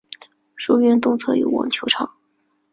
[0.55, 2.11] 书院东侧有网球场。